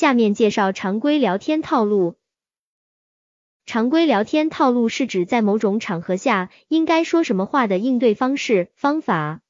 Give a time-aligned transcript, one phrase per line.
[0.00, 2.16] 下面介绍常规聊天套路。
[3.66, 9.42] 常规聊天套路是指在某种场合下应该说什么话的应对方式、方法。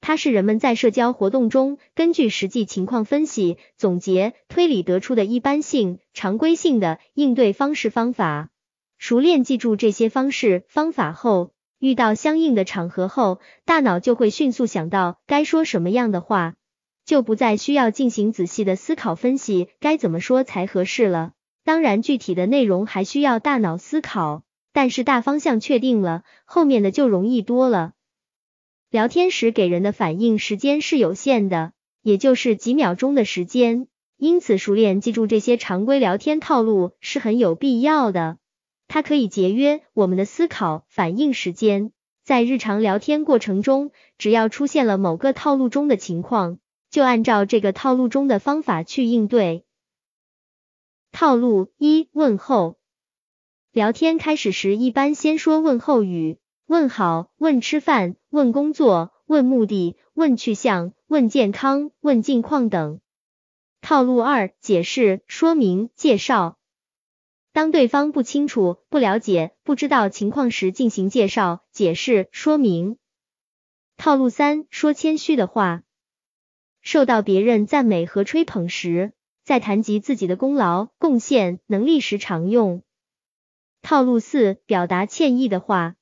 [0.00, 8.50] 它是人们在社交活动中根据实际情况分析、总结、推理得出的一般性、常规性的应对方式方法。
[8.98, 16.56] 熟练记住这些方式方法后，遇到相应的场合后，大脑就会迅速想到该说什么样的话，
[17.04, 21.32] 就不再需要进行仔细的思考分析该怎么说才合适了。
[21.64, 24.42] 当然，具体的内容还需要大脑思考，
[24.72, 27.92] 但是大方向确定了，后面的就容易多了。
[28.90, 38.38] 聊天时给人的反应时间是有限的，也就是几秒钟的时间，因此熟练记住这些常规聊天套路是很有必要的。
[38.88, 41.92] 它可以节约我们的思考反应时间，
[42.24, 46.58] 在日常聊天过程中，只要出现了某个套路中的情况，
[46.92, 49.64] 就按照这个套路中的方法去应对。
[51.10, 52.78] 套路一：问候。
[53.72, 63.00] 聊天开始时，一般先说问候语，问好，问吃饭，问工作，问目的，问去向，问健康，问近况等。
[63.80, 66.58] 套路二：解释、说明、介绍。
[67.54, 72.98] 当对方不清楚、不了解、不知道情况时，进行介绍、解释、说明。
[73.96, 75.82] 套路三：说谦虚的话。
[76.82, 79.12] 受到别人赞美和吹捧时，
[79.44, 82.82] 在谈及自己的功劳、贡献、能力时常用。
[83.80, 85.94] 套路四：表达歉意的话。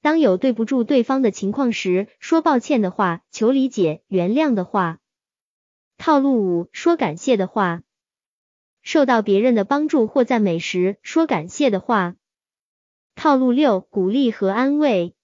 [0.00, 4.98] 当有对不住对方的情况时，说抱歉的话，求理解、原谅的话。
[5.98, 7.82] 套路五：说感谢的话。
[8.82, 12.14] 受到别人的帮助或赞美时，说感谢的话。
[13.14, 15.14] 套路六：鼓励和安慰。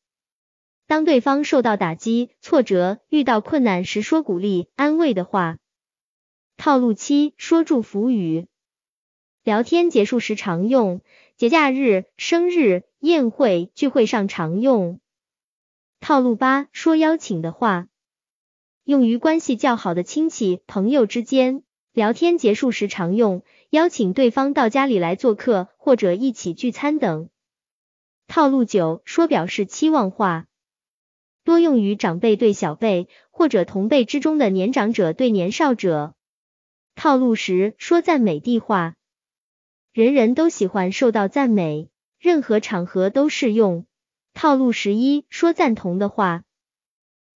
[0.86, 5.58] 当对方受到打击、挫折、遇到困难时，说鼓励、安慰的话。
[6.56, 8.46] 套路七：说祝福语。
[9.42, 11.00] 聊天结束时常用，
[11.36, 15.00] 节假日、生日、宴会、聚会上常用。
[16.00, 17.88] 套路八：说邀请的话。
[18.84, 21.64] 用于关系较好的亲戚、朋友之间。
[21.92, 27.30] 聊天结束时常用，邀请对方到家里来做客或者一起聚餐等。
[28.28, 30.46] 套路九，说表示期望话，
[31.46, 36.12] 多用于长辈对小辈或者同辈之中的年长者对年少者。
[36.96, 38.96] 套路十，说赞美的话，
[39.92, 43.86] 人人都喜欢受到赞美，任何场合都适用。
[44.34, 46.42] 套路十一，说赞同的话，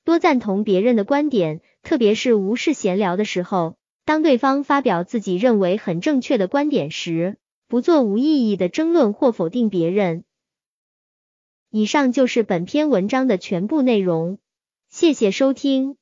[0.04, 3.78] 多赞同别人的观点，特别是无事闲聊的时候。
[4.06, 7.38] 当对方发表自己认为很正确的观点时，
[7.68, 10.24] 不做无意义的争论或否定别人。
[11.72, 14.40] 以上就是本篇文章的全部内容，
[14.90, 15.99] 谢谢收听。